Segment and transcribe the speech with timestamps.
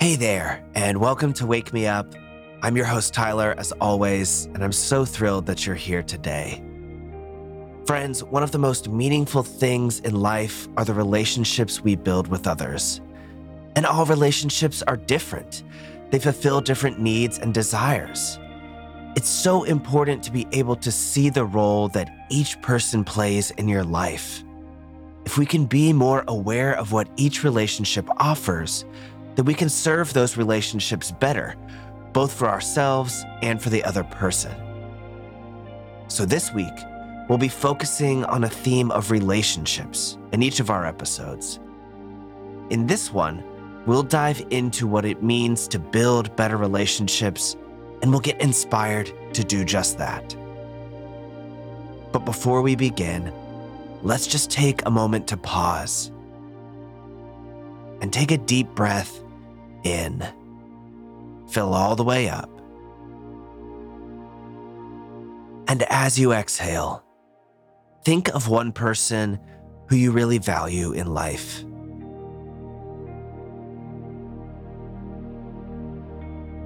[0.00, 2.14] Hey there, and welcome to Wake Me Up.
[2.62, 6.62] I'm your host, Tyler, as always, and I'm so thrilled that you're here today.
[7.84, 12.46] Friends, one of the most meaningful things in life are the relationships we build with
[12.46, 13.00] others.
[13.74, 15.64] And all relationships are different,
[16.10, 18.38] they fulfill different needs and desires.
[19.16, 23.66] It's so important to be able to see the role that each person plays in
[23.66, 24.44] your life.
[25.24, 28.84] If we can be more aware of what each relationship offers,
[29.38, 31.54] then we can serve those relationships better,
[32.12, 34.52] both for ourselves and for the other person.
[36.08, 36.74] So this week,
[37.28, 41.60] we'll be focusing on a theme of relationships in each of our episodes.
[42.70, 43.44] In this one,
[43.86, 47.56] we'll dive into what it means to build better relationships,
[48.02, 50.36] and we'll get inspired to do just that.
[52.10, 53.32] But before we begin,
[54.02, 56.10] let's just take a moment to pause
[58.00, 59.22] and take a deep breath
[59.84, 60.26] in.
[61.48, 62.50] Fill all the way up.
[65.68, 67.04] And as you exhale,
[68.04, 69.38] think of one person
[69.88, 71.64] who you really value in life.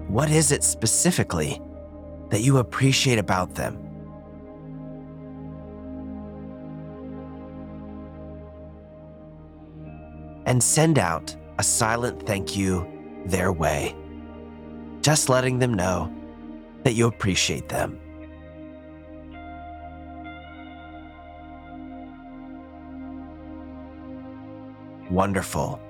[0.08, 1.60] What is it specifically
[2.28, 3.78] that you appreciate about them?
[10.44, 12.91] And send out a silent thank you
[13.26, 13.94] their way,
[15.00, 16.12] just letting them know
[16.84, 17.98] that you appreciate them.
[25.10, 25.80] Wonderful.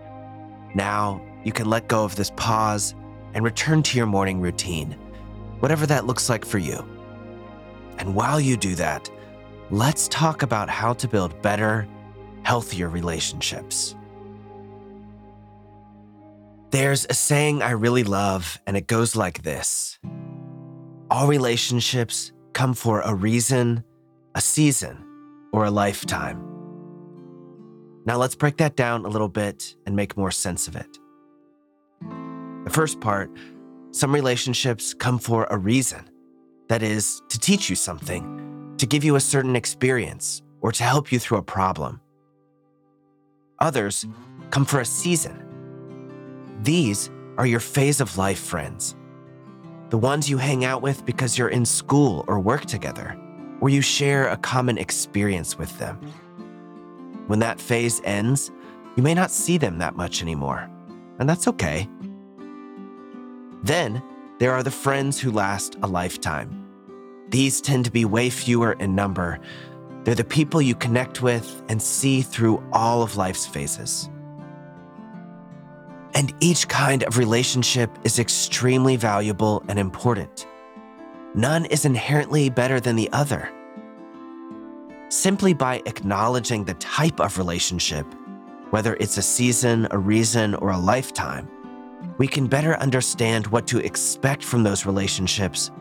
[0.74, 2.94] Now you can let go of this pause
[3.34, 4.92] and return to your morning routine,
[5.60, 6.84] whatever that looks like for you.
[7.98, 9.08] And while you do that,
[9.70, 11.86] let's talk about how to build better,
[12.42, 13.94] healthier relationships.
[16.72, 19.98] There's a saying I really love, and it goes like this
[21.10, 23.84] All relationships come for a reason,
[24.34, 25.04] a season,
[25.52, 26.42] or a lifetime.
[28.06, 30.98] Now let's break that down a little bit and make more sense of it.
[32.64, 33.30] The first part
[33.90, 36.08] some relationships come for a reason.
[36.70, 41.12] That is, to teach you something, to give you a certain experience, or to help
[41.12, 42.00] you through a problem.
[43.58, 44.06] Others
[44.50, 45.51] come for a season
[46.62, 48.94] these are your phase of life friends.
[49.90, 53.18] The ones you hang out with because you're in school or work together,
[53.60, 55.98] or you share a common experience with them.
[57.26, 58.50] When that phase ends,
[58.96, 60.70] you may not see them that much anymore,
[61.18, 61.88] and that's okay.
[63.62, 64.02] Then
[64.38, 66.64] there are the friends who last a lifetime.
[67.28, 69.40] These tend to be way fewer in number.
[70.04, 74.10] They're the people you connect with and see through all of life's phases.
[76.22, 80.46] And each kind of relationship is extremely valuable and important.
[81.34, 83.50] None is inherently better than the other.
[85.08, 88.06] Simply by acknowledging the type of relationship,
[88.70, 91.48] whether it's a season, a reason, or a lifetime,
[92.18, 95.72] we can better understand what to expect from those relationships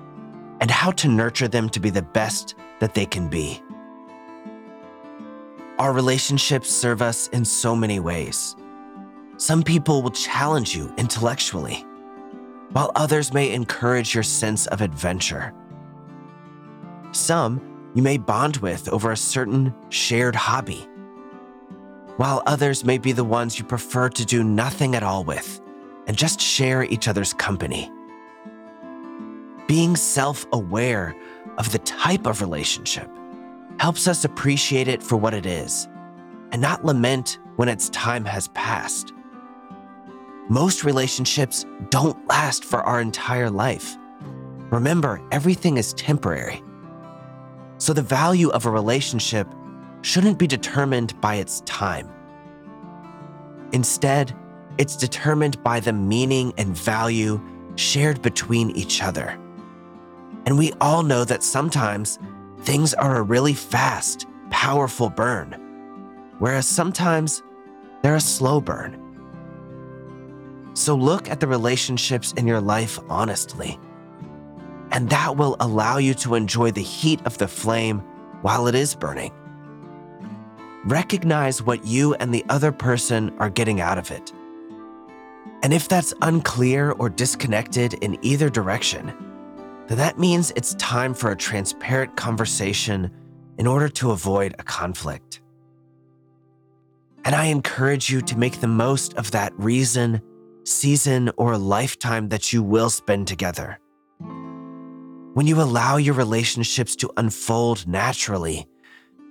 [0.59, 3.61] and how to nurture them to be the best that they can be.
[5.77, 8.55] Our relationships serve us in so many ways.
[9.41, 11.83] Some people will challenge you intellectually,
[12.73, 15.51] while others may encourage your sense of adventure.
[17.11, 20.87] Some you may bond with over a certain shared hobby,
[22.17, 25.59] while others may be the ones you prefer to do nothing at all with
[26.05, 27.91] and just share each other's company.
[29.67, 31.15] Being self aware
[31.57, 33.09] of the type of relationship
[33.79, 35.87] helps us appreciate it for what it is
[36.51, 39.13] and not lament when its time has passed.
[40.51, 43.95] Most relationships don't last for our entire life.
[44.69, 46.61] Remember, everything is temporary.
[47.77, 49.47] So the value of a relationship
[50.01, 52.09] shouldn't be determined by its time.
[53.71, 54.35] Instead,
[54.77, 57.39] it's determined by the meaning and value
[57.75, 59.39] shared between each other.
[60.45, 62.19] And we all know that sometimes
[62.63, 65.53] things are a really fast, powerful burn,
[66.39, 67.41] whereas sometimes
[68.01, 69.00] they're a slow burn.
[70.73, 73.79] So look at the relationships in your life honestly.
[74.91, 77.99] And that will allow you to enjoy the heat of the flame
[78.41, 79.31] while it is burning.
[80.85, 84.33] Recognize what you and the other person are getting out of it.
[85.63, 89.13] And if that's unclear or disconnected in either direction,
[89.87, 93.11] then that means it's time for a transparent conversation
[93.57, 95.41] in order to avoid a conflict.
[97.23, 100.21] And I encourage you to make the most of that reason
[100.63, 103.79] season, or lifetime that you will spend together.
[105.33, 108.67] When you allow your relationships to unfold naturally,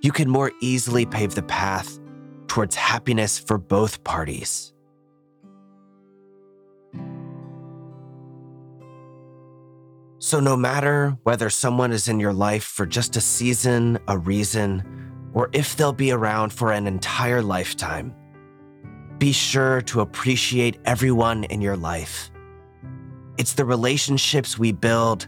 [0.01, 1.99] you can more easily pave the path
[2.47, 4.73] towards happiness for both parties.
[10.17, 14.83] So, no matter whether someone is in your life for just a season, a reason,
[15.33, 18.13] or if they'll be around for an entire lifetime,
[19.21, 22.31] be sure to appreciate everyone in your life.
[23.37, 25.27] It's the relationships we build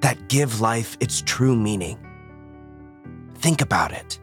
[0.00, 1.98] that give life its true meaning.
[3.36, 4.20] Think about it.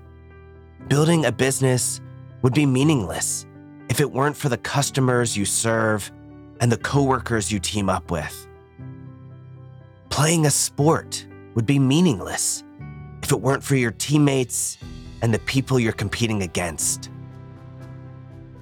[0.87, 1.99] Building a business
[2.43, 3.47] would be meaningless
[3.89, 6.11] if it weren't for the customers you serve
[6.61, 8.47] and the coworkers you team up with.
[10.11, 11.25] Playing a sport
[11.55, 12.63] would be meaningless
[13.23, 14.77] if it weren't for your teammates
[15.23, 17.09] and the people you're competing against.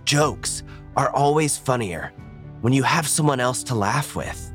[0.05, 0.63] Jokes
[0.95, 2.13] are always funnier
[2.61, 4.53] when you have someone else to laugh with.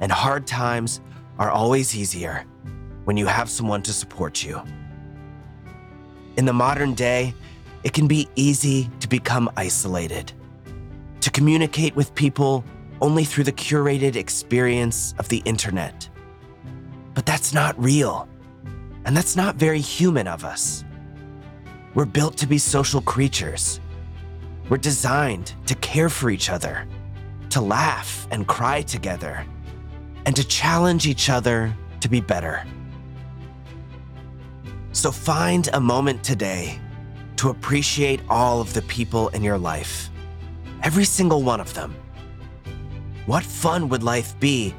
[0.00, 1.00] And hard times
[1.38, 2.44] are always easier
[3.04, 4.62] when you have someone to support you.
[6.36, 7.34] In the modern day,
[7.82, 10.32] it can be easy to become isolated,
[11.20, 12.64] to communicate with people
[13.00, 16.08] only through the curated experience of the internet.
[17.14, 18.28] But that's not real,
[19.04, 20.84] and that's not very human of us.
[21.94, 23.80] We're built to be social creatures.
[24.72, 26.88] We're designed to care for each other,
[27.50, 29.44] to laugh and cry together,
[30.24, 32.64] and to challenge each other to be better.
[34.92, 36.80] So find a moment today
[37.36, 40.08] to appreciate all of the people in your life,
[40.82, 41.94] every single one of them
[43.26, 44.74] what fun would life be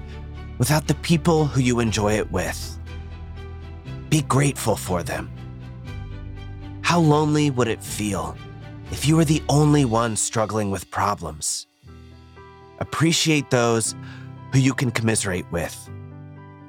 [0.57, 2.79] without the people who you enjoy it with?
[4.09, 5.29] Be grateful for them.
[6.81, 8.35] How lonely would it feel
[8.93, 11.65] if you are the only one struggling with problems?
[12.79, 13.95] Appreciate those
[14.53, 15.89] who you can commiserate with,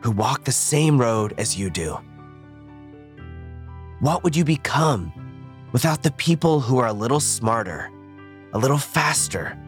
[0.00, 1.98] who walk the same road as you do.
[4.00, 5.12] What would you become
[5.72, 7.90] without the people who are a little smarter,
[8.54, 9.58] a little faster,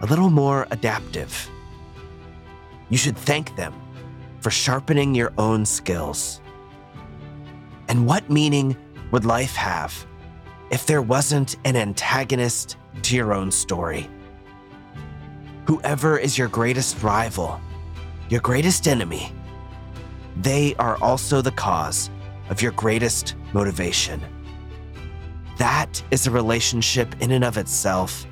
[0.00, 1.48] a little more adaptive.
[2.88, 3.74] You should thank them
[4.40, 6.40] for sharpening your own skills.
[7.88, 8.76] And what meaning
[9.12, 10.06] would life have
[10.72, 14.08] if there wasn't an antagonist to your own story?
[15.66, 17.60] Whoever is your greatest rival,
[18.30, 19.32] your greatest enemy,
[20.38, 22.10] they are also the cause
[22.48, 24.20] of your greatest motivation.
[25.58, 28.26] That is a relationship in and of itself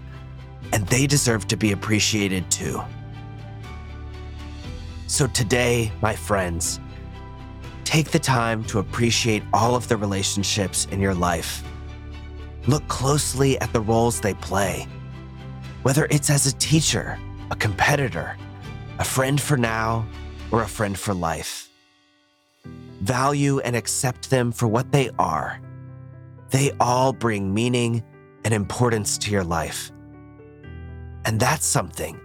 [0.73, 2.81] and they deserve to be appreciated too.
[5.09, 6.81] So today, my friends,
[7.85, 11.65] take the time to appreciate all of the relationships in your life.
[12.67, 14.87] Look closely at the roles they play,
[15.83, 17.19] whether it's as a teacher,
[17.51, 18.37] a competitor,
[18.99, 20.07] a friend for now,
[20.51, 21.71] or a friend for life.
[23.01, 25.59] Value and accept them for what they are.
[26.51, 28.03] They all bring meaning
[28.45, 29.91] and importance to your life.
[31.25, 32.21] And that's something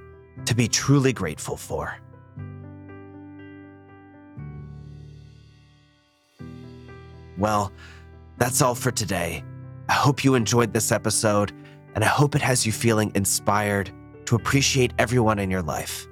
[0.46, 1.96] to be truly grateful for.
[7.38, 7.72] Well,
[8.38, 9.44] that's all for today.
[9.88, 11.52] I hope you enjoyed this episode,
[11.94, 13.92] and I hope it has you feeling inspired
[14.26, 16.08] to appreciate everyone in your life.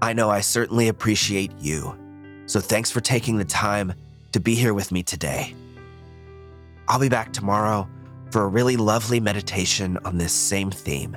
[0.00, 1.96] I know I certainly appreciate you,
[2.46, 3.92] so thanks for taking the time
[4.32, 5.54] to be here with me today.
[6.88, 7.88] I'll be back tomorrow
[8.30, 11.16] for a really lovely meditation on this same theme.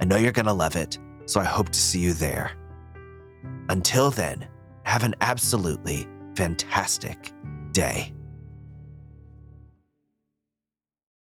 [0.00, 2.52] I know you're going to love it, so I hope to see you there.
[3.68, 4.48] Until then,
[4.84, 7.32] have an absolutely fantastic
[7.72, 8.14] day.